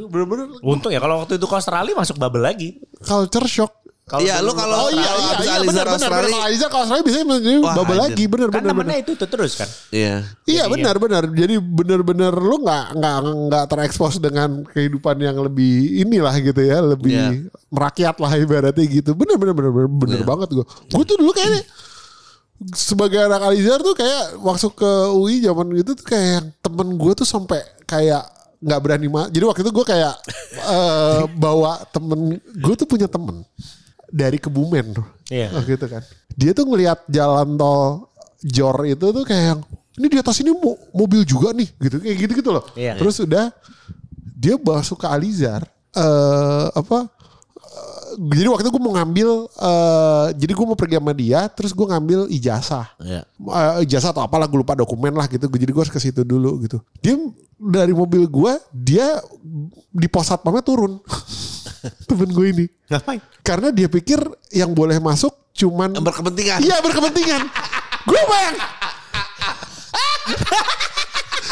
[0.07, 2.69] Bener-bener Untung ya kalau waktu itu ke Australia masuk bubble lagi.
[3.01, 3.80] culture shock.
[4.11, 6.19] Kalau Iya lu kalau Oh iya, kalau iya, iya, Alizar bener, bener, Australia.
[6.19, 6.27] bener.
[6.27, 8.03] Kalau Alizar kalau Australia biasanya menjadi Wah, bubble anjir.
[8.03, 9.01] lagi, bener, Kan bener, namanya bener.
[9.01, 9.69] itu, itu terus kan.
[9.89, 10.15] Iya.
[10.43, 11.23] Iya benar benar.
[11.31, 13.15] Jadi benar-benar lu nggak nggak
[13.47, 17.29] nggak terekspos dengan kehidupan yang lebih inilah gitu ya, lebih Iya.
[17.67, 19.15] merakyat lah ibaratnya gitu.
[19.15, 20.27] Bener bener bener bener, bener Iya.
[20.27, 20.65] banget gue.
[20.67, 21.63] Gue tuh dulu kayaknya
[22.71, 27.13] sebagai anak Alizar tuh kayak masuk ke UI zaman gitu tuh kayak yang temen gue
[27.15, 28.21] tuh sampai kayak
[28.61, 29.25] nggak berani mah.
[29.27, 30.13] Jadi waktu itu gue kayak
[30.53, 33.41] eh, bawa temen gue tuh punya temen
[34.11, 35.07] dari Kebumen tuh.
[35.27, 35.49] Iya.
[35.51, 36.03] Oh, gitu kan.
[36.31, 39.61] Dia tuh ngelihat jalan tol Jor itu tuh kayak yang
[39.95, 42.63] ini di atas ini mo- mobil juga nih gitu kayak gitu gitu loh.
[42.73, 42.95] Iya.
[42.95, 43.49] Terus udah
[44.33, 47.05] dia masuk ke Alizar eh apa
[48.17, 51.83] jadi waktu itu gue mau ngambil eh jadi gue mau pergi sama dia terus gue
[51.83, 53.21] ngambil ijazah Iya.
[53.27, 56.59] Eh, ijazah atau apalah gue lupa dokumen lah gitu jadi gue harus ke situ dulu
[56.59, 57.15] gitu dia
[57.57, 59.19] dari mobil gue dia
[59.91, 60.97] di pos satpamnya turun
[62.09, 63.19] temen gue ini Ngapain?
[63.41, 64.19] karena dia pikir
[64.53, 66.63] yang boleh masuk cuman Berkepentingan.
[66.63, 67.41] Iya berkepentingan.
[68.01, 68.55] gue bayang.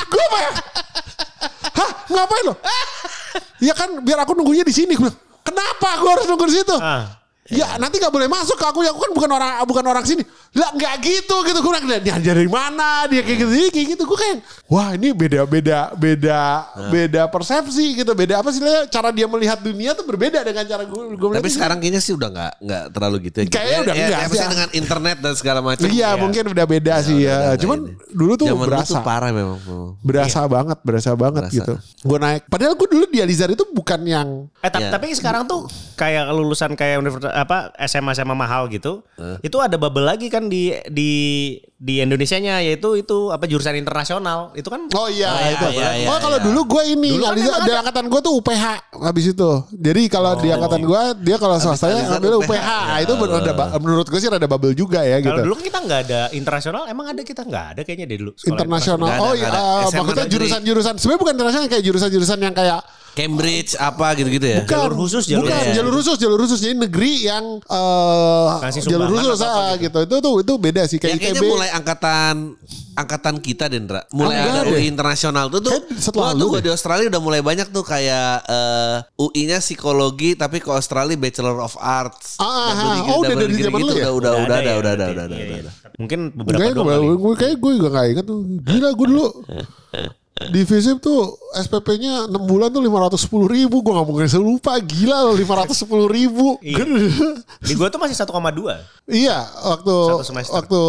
[0.07, 0.55] gue bayang.
[1.75, 2.55] Hah ngapain lo?
[3.59, 4.95] Ya kan biar aku nunggunya di sini.
[5.43, 6.75] Kenapa gue harus nunggu di situ?
[6.79, 7.18] Ah.
[7.49, 8.79] Ya nanti nggak boleh masuk ke aku.
[8.81, 10.21] Ya aku kan bukan orang bukan orang sini.
[10.51, 11.59] Lah nggak gitu gitu.
[11.59, 13.05] Gue bilang dia dari mana?
[13.05, 14.03] Dia kayak gitu kayak gitu.
[14.03, 14.35] Gue kayak
[14.65, 16.41] wah ini beda beda beda
[16.87, 18.13] beda persepsi gitu.
[18.13, 18.61] Beda apa sih?
[18.87, 22.13] Cara dia melihat dunia tuh berbeda dengan cara gue gue melihat Tapi sekarang kayaknya sih
[22.13, 23.45] udah nggak nggak terlalu gitu ya.
[23.47, 24.47] Kayaknya Ya, udah ya, enggak ya, sih, ya.
[24.47, 25.85] dengan internet dan segala macam.
[25.85, 27.35] Iya mungkin udah beda sih udah ya.
[27.39, 27.93] nggak Cuman ini.
[28.11, 28.91] dulu tuh Zaman berasa.
[28.91, 29.57] tuh parah memang.
[29.99, 31.55] Berasa banget, berasa banget Berasa.
[31.57, 31.73] gitu.
[32.03, 32.45] Gue naik.
[32.45, 34.27] Padahal gue dulu di Alizar itu bukan yang
[34.59, 34.91] Eh ta- Ya.
[34.91, 39.03] tapi sekarang tuh kayak lulusan kayak universitas apa SMA SMA mahal gitu.
[39.39, 41.11] Itu ada bubble lagi kan di di
[41.79, 44.51] di Indonesianya yaitu itu apa jurusan internasional.
[44.51, 45.67] Itu kan Oh iya, Oh, iya, itu.
[45.71, 46.43] iya, iya, oh kalau iya.
[46.43, 47.73] dulu gue ini Dulu kan di ada.
[47.79, 48.63] angkatan gue tuh UPH
[48.99, 49.51] habis itu.
[49.71, 52.51] Jadi kalau di angkatan gue dia kalau swastanya ngambil UPH.
[52.51, 52.69] UPH.
[52.99, 55.41] Itu ber- ada ba- menurut gue sih ada bubble juga ya kalau gitu.
[55.45, 58.31] dulu kita nggak ada internasional, emang ada kita nggak ada kayaknya deh dulu.
[58.33, 59.07] sekolah Internasional.
[59.07, 59.59] Ada, Oh iya, ada.
[59.59, 64.59] eh, SMA maksudnya jurusan-jurusan sebenarnya bukan internasional kayak jurusan-jurusan yang kayak Cambridge apa gitu-gitu ya.
[64.61, 65.73] Bukan, Jalur khusus, jalur bukan, khusus.
[65.73, 66.59] jalur khusus, jalur khusus.
[66.61, 69.99] Jadi negeri yang eh Kasih jalur khusus atau apa ah, gitu.
[70.05, 71.49] Itu tuh itu beda sih Ya, kayak kayaknya ITB.
[71.49, 72.35] mulai angkatan
[72.93, 74.03] angkatan kita Dendra.
[74.09, 74.87] Mulai Ah, ada enggak UI deh.
[74.87, 75.71] internasional tuh tuh.
[75.71, 76.65] Kayak setelah lu tuh gua deh.
[76.65, 81.73] di Australia udah mulai banyak tuh kayak eh, UI-nya psikologi tapi ke Australia Bachelor of
[81.75, 82.35] Arts.
[82.37, 83.09] Ah, ah, ah.
[83.09, 83.87] Oh, udah dari zaman gitu.
[83.87, 84.09] lu ya?
[84.09, 85.35] Udah udah udah ada ya, udah ada udah ada.
[85.37, 85.73] Udah.
[85.95, 87.17] Mungkin beberapa Kayaknya doang gue, kali.
[87.17, 88.39] gue kayak gue juga gak inget tuh.
[88.61, 89.27] Gila gue dulu.
[90.47, 93.83] Di FISIP tuh SPP-nya 6 bulan tuh 510 ribu.
[93.83, 94.79] Gue gak mungkin lupa.
[94.79, 96.55] Gila loh 510 ribu.
[96.63, 96.87] Iya.
[97.59, 99.11] Di gua tuh masih 1,2.
[99.11, 100.53] iya waktu Satu semester.
[100.55, 100.81] waktu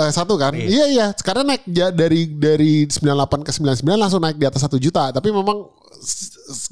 [0.00, 0.52] eh, satu kan.
[0.56, 1.06] Iya iya.
[1.12, 5.12] Sekarang naik dari dari 98 ke 99 langsung naik di atas 1 juta.
[5.12, 5.68] Tapi memang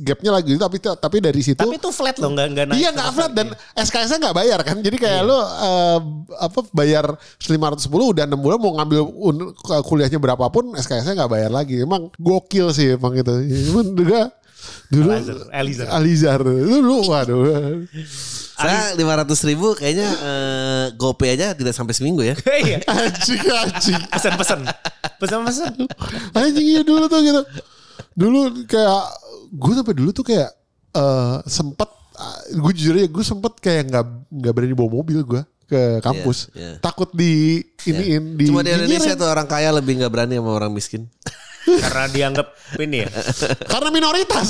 [0.00, 2.78] gapnya lagi tapi tapi dari situ Tapi itu flat loh, nggak nggak naik.
[2.80, 4.76] Iya nggak flat dan SKS-nya nggak bayar kan.
[4.80, 5.28] Jadi kayak Iya.
[5.28, 5.98] lo eh,
[6.40, 7.06] apa bayar
[7.38, 9.52] 510 udah 6 bulan mau ngambil un-
[9.84, 11.80] kuliahnya berapapun SKS-nya nggak bayar lagi.
[11.80, 13.32] Emang gokil sih emang itu.
[13.70, 14.20] Cuman juga
[14.88, 15.86] dulu Alizar, Alizar.
[15.92, 17.44] Alizar itu dulu waduh.
[18.58, 22.34] Saya 500 ribu kayaknya eh, GoPay aja tidak sampai seminggu ya.
[22.64, 22.82] Iya.
[22.82, 24.00] Anjing anjing.
[24.10, 24.60] Pesan-pesan.
[25.20, 25.72] Pesan-pesan.
[26.34, 27.42] Anjing iya dulu tuh gitu.
[28.18, 29.02] Dulu kayak
[29.54, 30.50] gue sampai dulu tuh kayak
[30.92, 31.86] eh sempet
[32.50, 34.04] gue jujur ya gue sempet kayak nggak
[34.34, 36.76] nggak berani bawa mobil gue ke kampus Iya, iya.
[36.80, 40.72] takut di iniin di Cuma di Indonesia tuh orang kaya lebih nggak berani sama orang
[40.72, 41.06] miskin.
[41.78, 43.10] Karena dianggap ini ya.
[43.64, 44.48] karena minoritas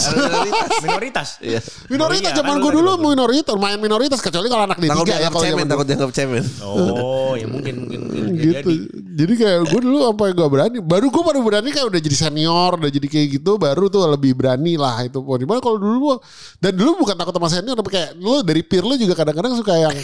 [0.81, 1.28] Minoritas.
[1.38, 1.61] Iya.
[1.88, 5.14] minoritas Iya, zaman kan gue lu dulu minoritas lumayan minoritas kecuali kalau anak di tiga
[5.16, 6.44] ya kalau cemen, zaman takut dianggap cemen.
[6.61, 8.74] Oh, ya mungkin mungkin, mungkin gitu jadi.
[9.14, 12.70] jadi kayak gue dulu sampai gak berani baru gue baru berani kayak udah jadi senior
[12.76, 15.96] udah jadi kayak gitu baru tuh lebih berani lah itu pun di mana kalau dulu
[16.09, 16.20] gua-
[16.59, 19.74] dan dulu bukan takut sama senior tapi kayak lu dari peer lu juga kadang-kadang suka
[19.74, 19.94] yang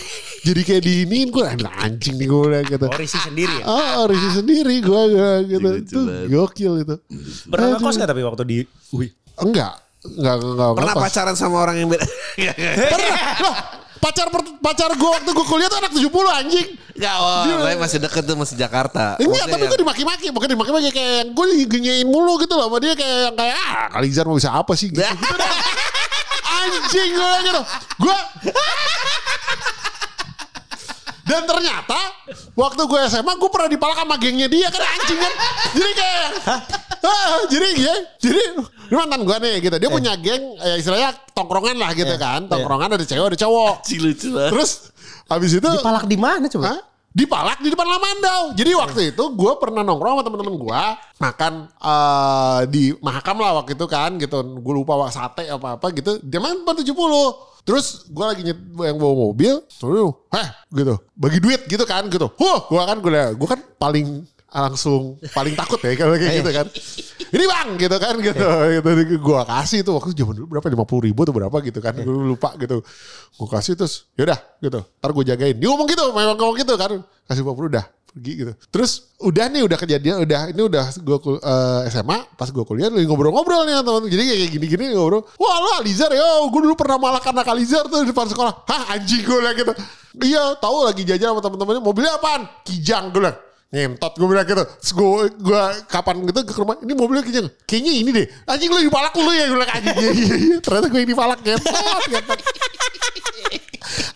[0.40, 3.64] jadi kayak diinin gue anjing nih gue gitu Oh, risih sendiri ya.
[3.64, 5.02] Ah, risi sendiri gue
[5.48, 5.68] gitu.
[5.68, 6.94] Lucu Itu gokil itu.
[7.46, 7.78] Pernah Aduh.
[7.78, 8.56] ngekos gak tapi waktu di
[8.90, 9.08] UI?
[9.36, 9.74] Enggak.
[10.02, 10.70] Enggak, enggak, enggak.
[10.74, 11.04] Pernah ngekos.
[11.06, 12.04] pacaran sama orang yang beda?
[12.92, 13.18] Pernah.
[13.40, 13.54] Loh,
[13.96, 14.26] pacar
[14.60, 16.68] pacar gue waktu gue kuliah tuh anak 70 anjing.
[16.94, 19.16] Enggak, oh, tapi masih deket tuh masih Jakarta.
[19.16, 20.26] Enggak, Maksudnya tapi yang- gue dimaki-maki.
[20.30, 23.86] Bukan dimaki-maki kayak yang gue digenyain mulu gitu loh sama dia kayak yang kayak ah
[23.90, 25.00] Kalizar mau bisa apa sih gitu.
[25.00, 25.52] gitu dah.
[26.60, 27.60] Anjing gue gitu.
[27.98, 28.16] Gue
[31.24, 31.96] dan ternyata
[32.52, 35.32] waktu gue SMA gue pernah dipalak sama gengnya dia kan anjing kan.
[35.72, 36.26] Jadi kayak
[37.00, 38.40] ah, jadi ya, jadi
[38.92, 39.76] ini mantan gue nih gitu.
[39.80, 42.44] Dia punya geng ya istilahnya tongkrongan lah gitu kan.
[42.44, 43.74] Tongkrongan ada cewek ada cowok.
[44.04, 44.28] Lucu.
[44.36, 44.92] Terus
[45.32, 46.76] habis itu Palak di mana coba?
[46.76, 46.80] Hah?
[47.14, 48.58] Dipalak di depan Lamandau.
[48.58, 50.82] Jadi waktu itu gue pernah nongkrong sama temen-temen gue
[51.22, 54.44] makan eh, di Mahakam lah waktu itu kan gitu.
[54.60, 56.20] Gue lupa wak sate apa apa gitu.
[56.20, 56.84] Dia main 70.
[57.64, 62.28] Terus gue lagi nyet yang bawa mobil, terus heh gitu, bagi duit gitu kan gitu.
[62.36, 66.66] Huh, gue kan gue gue kan paling langsung paling takut ya kalau kayak gitu kan.
[67.34, 68.46] Ini bang gitu kan gitu.
[68.78, 68.88] gitu.
[69.18, 71.96] Gue kasih tuh waktu zaman dulu berapa lima puluh ribu atau berapa gitu kan.
[71.98, 72.84] Gue lupa gitu.
[73.34, 74.84] Gue kasih terus yaudah gitu.
[75.00, 75.56] Ntar gue jagain.
[75.58, 77.02] Dia ngomong gitu, memang ngomong gitu kan.
[77.26, 78.52] Kasih 50 udah pergi gitu.
[78.70, 81.18] Terus udah nih udah kejadian udah ini udah gue
[81.90, 85.26] SMA pas gue kuliah lagi ngobrol-ngobrol nih teman jadi kayak gini-gini ngobrol.
[85.34, 86.22] Wah lo Alizar ya?
[86.46, 88.62] Gue dulu pernah malak anak Alizar tuh di depan sekolah.
[88.70, 89.74] Hah anjing gue bilang gitu.
[90.22, 92.46] Iya tahu lagi jajan sama teman-temannya mobilnya apaan?
[92.62, 93.36] Kijang gue bilang.
[93.74, 94.64] Ngentot gue bilang gitu.
[94.94, 97.50] Gue, gue kapan gitu ke rumah ini mobilnya kijang.
[97.66, 98.26] Kayaknya ini deh.
[98.46, 99.50] Anjing lu dipalak lu ya?
[99.50, 100.56] Gue bilang anjing iya iya iya.
[100.62, 102.38] Ternyata gue yang dipalak ngentot ngentot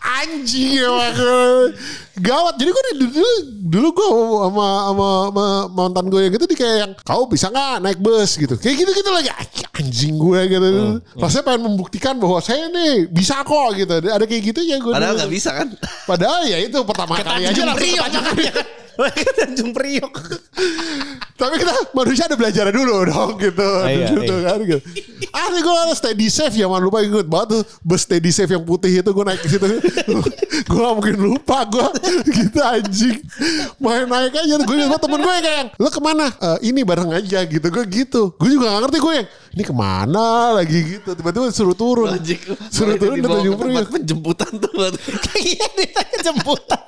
[0.09, 1.77] anjing emang.
[2.19, 2.59] Gawat.
[2.59, 3.31] Jadi gue dulu
[3.69, 4.09] dulu, gue
[4.49, 8.35] sama, sama sama mantan gue yang gitu di kayak yang kau bisa nggak naik bus?
[8.35, 8.59] gitu.
[8.59, 9.31] Kayak gitu gitu lagi
[9.79, 10.69] anjing gue gitu.
[11.15, 13.95] Rasanya pengen membuktikan bahwa saya nih bisa kok gitu.
[14.03, 15.69] Ada kayak gitu ya gue Padahal nggak bisa kan?
[16.09, 17.87] padahal ya itu pertama kali aja langsung
[19.39, 20.15] Tanjung Priok.
[21.39, 23.69] Tapi kita manusia ada belajar dulu dong gitu.
[23.87, 24.47] iya, gitu iya.
[24.51, 24.81] kan gitu.
[25.31, 28.67] Ah gue ada steady safe ya jangan lupa inget banget tuh bus steady safe yang
[28.67, 29.67] putih itu gue naik ke situ.
[30.69, 31.87] gue gak mungkin lupa gue
[32.43, 33.23] gitu anjing.
[33.79, 36.27] Main naik aja gue banget temen gue kayak lo ke mana?
[36.35, 38.23] "Eh, ini bareng aja gitu gue gitu.
[38.35, 39.29] Gue juga gak ngerti gue yang
[39.59, 41.19] ini ke mana lagi gitu.
[41.19, 42.15] Tiba-tiba suruh turun.
[42.15, 42.39] Anjing.
[42.71, 43.91] Suruh turun ke tempat Priok.
[43.91, 44.71] penjemputan tuh.
[45.35, 46.83] Kayak ditanya jemputan.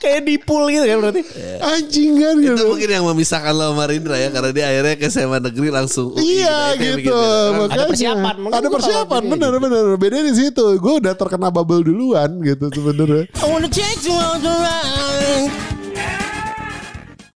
[0.00, 1.20] Kayak di pool gitu kan berarti.
[1.60, 2.64] Anjing kan Itu gitu.
[2.72, 6.16] mungkin yang memisahkan lo sama Rindra ya karena dia akhirnya ke SMA negeri langsung.
[6.16, 7.12] "Oh, Iya gitu.
[7.12, 8.34] begini." Makanya, persiapan.
[8.40, 9.22] Mungkin Ada persiapan.
[9.28, 9.84] Bener bener.
[10.00, 10.64] Beda di situ.
[10.80, 13.28] Gue udah terkena bubble duluan gitu sebenarnya.
[13.36, 15.83] I wanna on the.